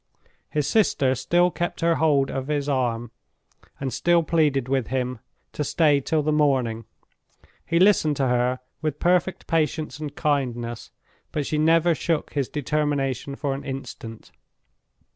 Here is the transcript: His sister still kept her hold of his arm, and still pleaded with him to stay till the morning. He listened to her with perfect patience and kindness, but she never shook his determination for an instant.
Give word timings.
His 0.49 0.65
sister 0.67 1.13
still 1.13 1.51
kept 1.51 1.81
her 1.81 1.93
hold 1.97 2.31
of 2.31 2.47
his 2.47 2.67
arm, 2.67 3.11
and 3.79 3.93
still 3.93 4.23
pleaded 4.23 4.67
with 4.67 4.87
him 4.87 5.19
to 5.53 5.63
stay 5.63 6.01
till 6.01 6.23
the 6.23 6.31
morning. 6.31 6.85
He 7.67 7.77
listened 7.77 8.17
to 8.17 8.27
her 8.27 8.61
with 8.81 8.97
perfect 8.97 9.45
patience 9.45 9.99
and 9.99 10.15
kindness, 10.15 10.89
but 11.31 11.45
she 11.45 11.59
never 11.59 11.93
shook 11.93 12.33
his 12.33 12.49
determination 12.49 13.35
for 13.35 13.53
an 13.53 13.63
instant. 13.63 14.31